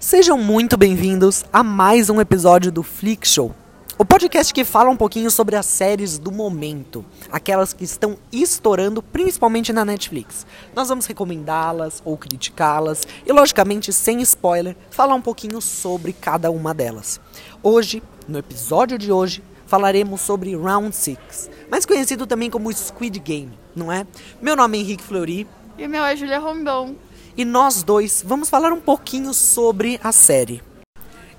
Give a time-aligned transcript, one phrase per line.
[0.00, 3.54] Sejam muito bem-vindos a mais um episódio do Flick Show,
[3.98, 9.02] o podcast que fala um pouquinho sobre as séries do momento, aquelas que estão estourando
[9.02, 10.46] principalmente na Netflix.
[10.74, 16.72] Nós vamos recomendá-las ou criticá-las e, logicamente, sem spoiler, falar um pouquinho sobre cada uma
[16.72, 17.20] delas.
[17.62, 23.52] Hoje, no episódio de hoje, falaremos sobre Round 6, mais conhecido também como Squid Game,
[23.76, 24.06] não é?
[24.40, 25.46] Meu nome é Henrique Fleury.
[25.76, 26.94] E meu é Julia Rondon
[27.36, 30.62] e nós dois vamos falar um pouquinho sobre a série.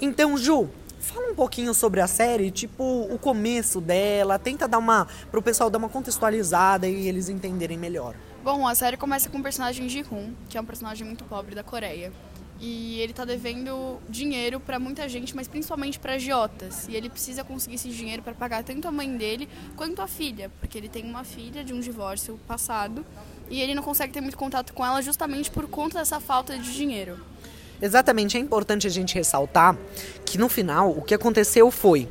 [0.00, 5.06] Então, Ju, fala um pouquinho sobre a série, tipo o começo dela, tenta dar uma
[5.30, 8.14] pro pessoal dar uma contextualizada e eles entenderem melhor.
[8.42, 11.62] Bom, a série começa com o personagem Ji-hoon, que é um personagem muito pobre da
[11.62, 12.12] Coreia.
[12.62, 16.86] E ele tá devendo dinheiro para muita gente, mas principalmente para agiotas.
[16.88, 20.50] E ele precisa conseguir esse dinheiro para pagar tanto a mãe dele quanto a filha,
[20.60, 23.04] porque ele tem uma filha de um divórcio passado
[23.50, 26.72] e ele não consegue ter muito contato com ela justamente por conta dessa falta de
[26.72, 27.18] dinheiro.
[27.82, 29.76] Exatamente, é importante a gente ressaltar
[30.24, 32.08] que no final o que aconteceu foi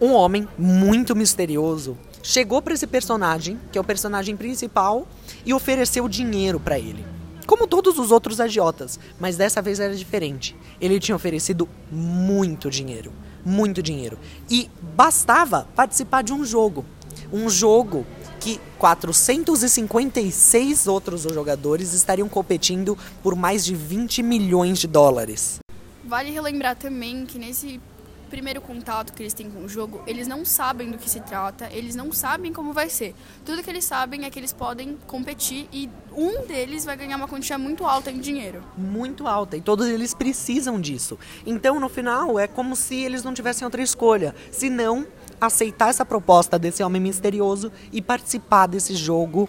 [0.00, 5.06] um homem muito misterioso chegou para esse personagem, que é o personagem principal,
[5.44, 7.04] e ofereceu dinheiro para ele.
[7.46, 10.56] Como todos os outros agiotas, mas dessa vez era diferente.
[10.80, 13.12] Ele tinha oferecido muito dinheiro,
[13.44, 14.16] muito dinheiro.
[14.48, 16.84] E bastava participar de um jogo.
[17.32, 18.06] Um jogo
[18.42, 25.60] que 456 outros jogadores estariam competindo por mais de 20 milhões de dólares.
[26.04, 27.80] Vale relembrar também que nesse
[28.28, 31.68] primeiro contato que eles têm com o jogo, eles não sabem do que se trata,
[31.70, 33.14] eles não sabem como vai ser.
[33.44, 37.28] Tudo que eles sabem é que eles podem competir e um deles vai ganhar uma
[37.28, 38.64] quantia muito alta em dinheiro.
[38.76, 41.16] Muito alta, e todos eles precisam disso.
[41.46, 44.34] Então, no final, é como se eles não tivessem outra escolha.
[44.50, 45.06] Se não,
[45.46, 49.48] aceitar essa proposta desse homem misterioso e participar desse jogo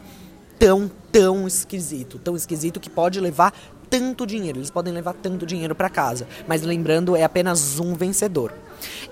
[0.58, 2.20] tão, tão esquisito.
[2.20, 3.54] Tão esquisito que pode levar
[3.90, 4.58] tanto dinheiro.
[4.60, 6.28] Eles podem levar tanto dinheiro para casa.
[6.48, 8.54] Mas lembrando, é apenas um vencedor.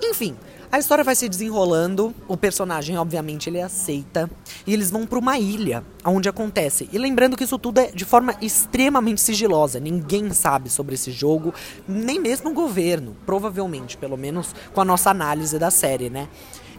[0.02, 0.36] Enfim,
[0.72, 4.32] a história vai se desenrolando, o personagem, obviamente, ele aceita,
[4.66, 6.88] e eles vão para uma ilha onde acontece.
[6.94, 11.54] E lembrando que isso tudo é de forma extremamente sigilosa, ninguém sabe sobre esse jogo,
[11.86, 16.30] nem mesmo o governo, provavelmente, pelo menos com a nossa análise da série, né?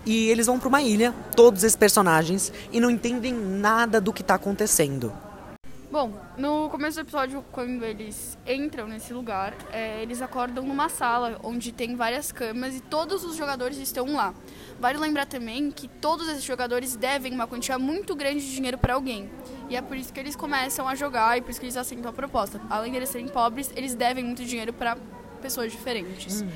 [0.05, 4.23] E eles vão para uma ilha, todos esses personagens, e não entendem nada do que
[4.23, 5.13] está acontecendo.
[5.93, 11.39] Bom, no começo do episódio, quando eles entram nesse lugar, é, eles acordam numa sala
[11.43, 14.33] onde tem várias camas e todos os jogadores estão lá.
[14.81, 18.95] Vale lembrar também que todos esses jogadores devem uma quantia muito grande de dinheiro para
[18.95, 19.31] alguém.
[19.69, 22.11] E é por isso que eles começam a jogar e por isso que eles aceitam
[22.11, 22.59] a proposta.
[22.71, 24.97] Além de eles serem pobres, eles devem muito dinheiro para
[25.43, 26.41] pessoas diferentes.
[26.41, 26.49] Uhum.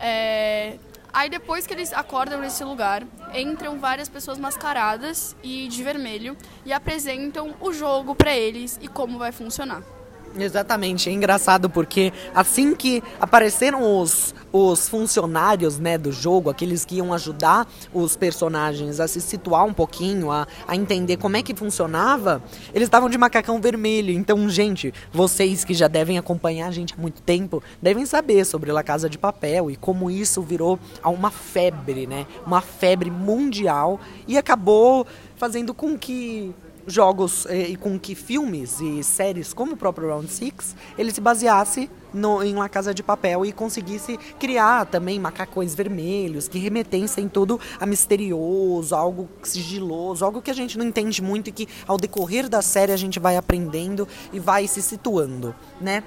[0.00, 0.76] É,
[1.16, 3.02] Aí depois que eles acordam nesse lugar,
[3.34, 9.16] entram várias pessoas mascaradas e de vermelho e apresentam o jogo para eles e como
[9.16, 9.95] vai funcionar.
[10.38, 16.96] Exatamente, é engraçado porque assim que apareceram os, os funcionários né, do jogo, aqueles que
[16.96, 21.54] iam ajudar os personagens a se situar um pouquinho, a, a entender como é que
[21.54, 22.42] funcionava,
[22.74, 24.12] eles estavam de macacão vermelho.
[24.12, 28.70] Então, gente, vocês que já devem acompanhar a gente há muito tempo, devem saber sobre
[28.72, 32.26] La Casa de Papel e como isso virou uma febre, né?
[32.46, 33.98] Uma febre mundial
[34.28, 35.06] e acabou
[35.36, 36.54] fazendo com que
[36.86, 41.20] jogos eh, e com que filmes e séries como o próprio Round Six ele se
[41.20, 47.28] baseasse no, em uma casa de papel e conseguisse criar também macacões vermelhos que remetessem
[47.28, 51.98] tudo a misterioso, algo sigiloso, algo que a gente não entende muito e que ao
[51.98, 56.02] decorrer da série a gente vai aprendendo e vai se situando, né?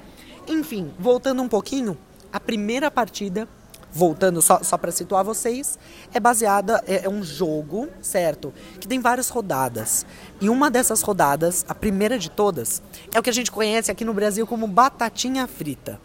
[0.47, 1.97] Enfim, voltando um pouquinho,
[2.31, 3.47] a primeira partida
[3.91, 5.77] voltando só, só para situar vocês,
[6.13, 8.53] é baseada, é, é, um jogo, certo?
[8.79, 10.05] Que tem várias rodadas.
[10.39, 12.81] E uma dessas rodadas, a primeira de todas,
[13.13, 15.99] é o que a gente conhece aqui no Brasil como batatinha frita.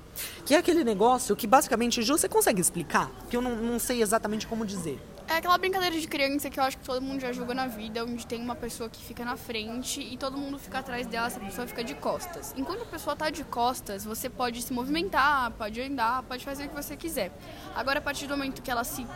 [0.45, 3.11] Que é aquele negócio que basicamente, Ju, você consegue explicar?
[3.29, 5.01] Que eu não, não sei exatamente como dizer.
[5.27, 8.05] É aquela brincadeira de criança que eu acho que todo mundo já jogou na vida,
[8.05, 11.41] onde tem uma pessoa que fica na frente e todo mundo fica atrás dela, essa
[11.41, 12.55] pessoa fica de costas.
[12.57, 16.69] Enquanto a pessoa tá de costas, você pode se movimentar, pode andar, pode fazer o
[16.69, 17.33] que você quiser.
[17.75, 19.07] Agora, a partir do momento que ela se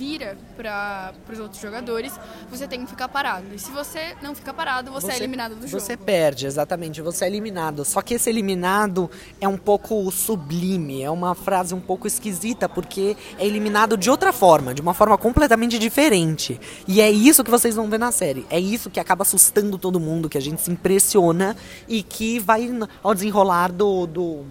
[0.00, 2.18] vira para os outros jogadores,
[2.50, 3.44] você tem que ficar parado.
[3.54, 5.78] E se você não fica parado, você, é você é eliminado do jogo.
[5.78, 7.02] Você perde, exatamente.
[7.02, 7.84] Você é eliminado.
[7.84, 13.14] Só que esse eliminado é um pouco sublime, é uma frase um pouco esquisita, porque
[13.38, 16.58] é eliminado de outra forma, de uma forma completamente diferente.
[16.88, 18.46] E é isso que vocês vão ver na série.
[18.48, 21.54] É isso que acaba assustando todo mundo, que a gente se impressiona
[21.86, 22.70] e que vai
[23.02, 24.44] ao desenrolar do, do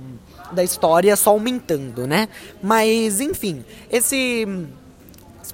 [0.51, 2.27] da história só aumentando, né?
[2.61, 4.47] Mas, enfim, esse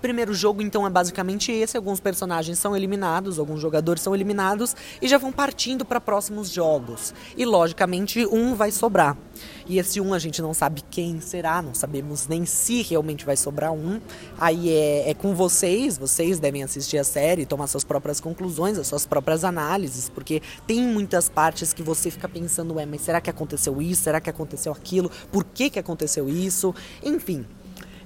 [0.06, 1.76] primeiro jogo, então, é basicamente esse.
[1.76, 7.12] Alguns personagens são eliminados, alguns jogadores são eliminados e já vão partindo para próximos jogos.
[7.36, 9.18] E, logicamente, um vai sobrar.
[9.66, 13.36] E esse um a gente não sabe quem será, não sabemos nem se realmente vai
[13.36, 14.00] sobrar um.
[14.38, 18.86] Aí é, é com vocês, vocês devem assistir a série, tomar suas próprias conclusões, as
[18.86, 23.30] suas próprias análises, porque tem muitas partes que você fica pensando, ué, mas será que
[23.30, 24.04] aconteceu isso?
[24.04, 25.10] Será que aconteceu aquilo?
[25.32, 26.76] Por que, que aconteceu isso?
[27.04, 27.44] Enfim.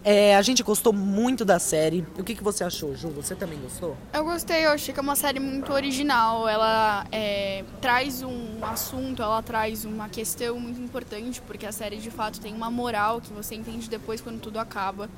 [0.03, 2.05] É, a gente gostou muito da série.
[2.17, 3.09] O que, que você achou, Ju?
[3.09, 3.97] Você também gostou?
[4.13, 6.47] Eu gostei, eu achei que é uma série muito original.
[6.47, 12.09] Ela é, traz um assunto, ela traz uma questão muito importante, porque a série de
[12.09, 15.09] fato tem uma moral que você entende depois quando tudo acaba.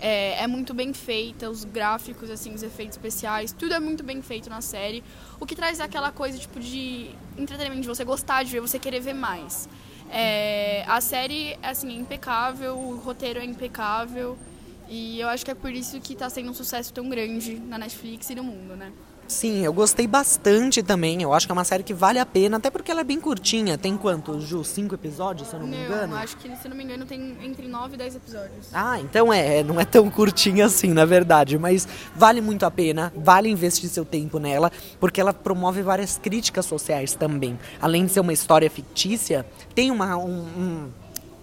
[0.00, 4.20] É, é, muito bem feita, os gráficos, assim, os efeitos especiais, tudo é muito bem
[4.20, 5.04] feito na série.
[5.38, 8.98] O que traz aquela coisa tipo de entretenimento, de você gostar de ver, você querer
[8.98, 9.68] ver mais.
[10.14, 14.36] É, a série assim, é impecável, o roteiro é impecável.
[14.88, 17.78] E eu acho que é por isso que está sendo um sucesso tão grande na
[17.78, 18.92] Netflix e no mundo, né?
[19.32, 21.22] Sim, eu gostei bastante também.
[21.22, 23.18] Eu acho que é uma série que vale a pena, até porque ela é bem
[23.18, 23.78] curtinha.
[23.78, 24.62] Tem quanto, Ju?
[24.62, 26.14] Cinco episódios, se eu não, não me engano?
[26.16, 28.68] acho que, se eu não me engano, tem entre nove e dez episódios.
[28.74, 31.58] Ah, então é, é, não é tão curtinha assim, na verdade.
[31.58, 34.70] Mas vale muito a pena, vale investir seu tempo nela,
[35.00, 37.58] porque ela promove várias críticas sociais também.
[37.80, 40.90] Além de ser uma história fictícia, tem uma, um, um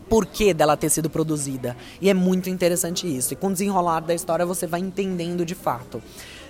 [0.08, 1.76] porquê dela ter sido produzida.
[2.00, 3.34] E é muito interessante isso.
[3.34, 6.02] E com o desenrolar da história você vai entendendo de fato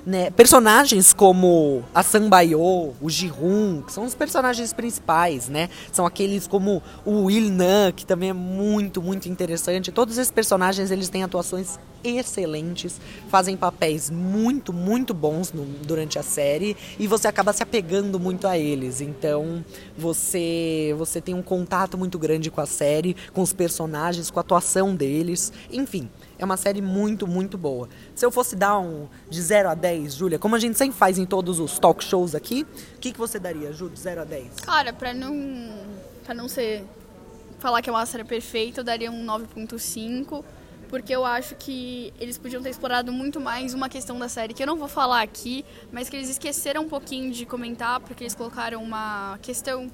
[0.06, 5.70] né, personagens como a Sambayo, o Jihun, que são os personagens principais, né?
[5.92, 9.92] São aqueles como o Will Nan, que também é muito, muito interessante.
[9.92, 16.24] Todos esses personagens, eles têm atuações excelentes, fazem papéis muito, muito bons no, durante a
[16.24, 19.02] série e você acaba se apegando muito a eles.
[19.02, 19.64] Então,
[19.98, 24.42] você você tem um contato muito grande com a série, com os personagens, com a
[24.42, 26.10] atuação deles, enfim.
[26.38, 27.90] É uma série muito, muito boa.
[28.16, 31.18] Se eu fosse dar um de 0 a 10, Júlia, como a gente sempre faz
[31.18, 32.66] em todos os talk shows aqui,
[32.96, 34.60] o que, que você daria, Ju, de 0 a 10?
[34.62, 35.74] Cara, pra não,
[36.24, 36.84] pra não ser.
[37.60, 40.44] falar que é uma série perfeita, eu daria um 9,5
[40.90, 44.64] porque eu acho que eles podiam ter explorado muito mais uma questão da série que
[44.64, 48.34] eu não vou falar aqui, mas que eles esqueceram um pouquinho de comentar, porque eles
[48.34, 49.90] colocaram uma questão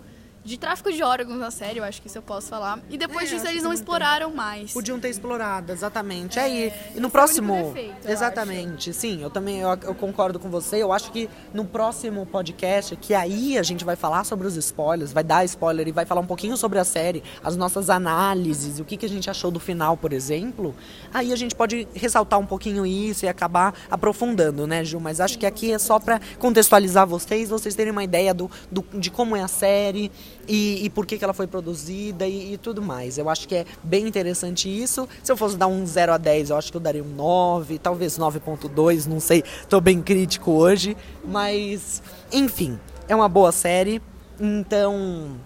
[0.45, 2.79] de tráfico de órgãos na série, eu acho que isso eu posso falar.
[2.87, 4.35] E depois é, disso eles não exploraram tem.
[4.37, 4.71] mais.
[4.71, 6.37] Podiam ter explorado, exatamente.
[6.37, 7.73] É, aí, e no próximo.
[7.73, 10.77] Defeito, exatamente, sim, eu também eu, eu, concordo com você.
[10.77, 15.11] Eu acho que no próximo podcast, que aí a gente vai falar sobre os spoilers,
[15.11, 18.85] vai dar spoiler e vai falar um pouquinho sobre a série, as nossas análises, o
[18.85, 20.75] que, que a gente achou do final, por exemplo.
[21.11, 24.99] Aí a gente pode ressaltar um pouquinho isso e acabar aprofundando, né, Ju?
[24.99, 28.85] Mas acho que aqui é só para contextualizar vocês, vocês terem uma ideia do, do,
[28.93, 30.11] de como é a série
[30.47, 33.17] e, e por que, que ela foi produzida e, e, tudo mais.
[33.17, 35.07] Eu acho que é bem interessante isso.
[35.23, 37.79] Se eu fosse dar um 0 a 10, eu acho que eu daria um 9,
[37.79, 42.01] talvez 9.2, não sei, estou bem crítico hoje, mas
[42.31, 44.01] enfim, é uma boa série.
[44.39, 45.37] Então,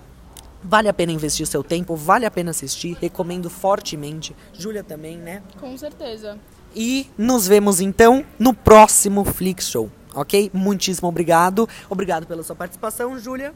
[0.62, 4.36] Vale a pena investir seu tempo, vale a pena assistir, recomendo fortemente.
[4.54, 5.42] Júlia também, né?
[5.58, 6.38] Com certeza.
[6.76, 10.52] E nos vemos então no próximo Flix Show, ok?
[10.54, 11.68] Muitíssimo obrigado.
[11.90, 13.54] Obrigado pela sua participação, Júlia.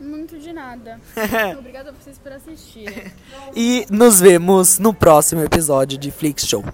[0.00, 1.00] Muito de nada.
[1.58, 3.12] Obrigada a vocês por assistir.
[3.54, 6.64] e nos vemos no próximo episódio de Flix Show.